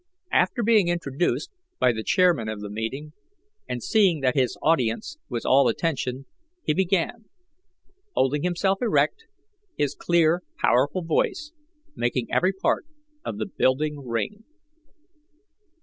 After 0.31 0.63
being 0.63 0.87
introduced 0.87 1.51
by 1.77 1.91
the 1.91 2.01
chairman 2.03 2.49
of 2.49 2.59
the 2.61 2.71
meeting, 2.71 3.13
and 3.69 3.83
seeing 3.83 4.21
that 4.21 4.33
his 4.33 4.57
audience 4.59 5.19
was 5.29 5.45
all 5.45 5.67
attention, 5.67 6.25
he 6.63 6.73
began, 6.73 7.25
holding 8.15 8.41
himself 8.41 8.79
erect, 8.81 9.25
his 9.77 9.93
clear, 9.93 10.41
powerful 10.59 11.03
voice 11.03 11.51
making 11.95 12.29
every 12.31 12.51
part 12.51 12.87
of 13.23 13.37
the 13.37 13.45
building 13.45 13.99
ring. 13.99 14.43